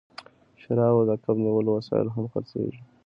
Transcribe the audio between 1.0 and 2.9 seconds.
د کب نیولو وسایل هم خرڅیږي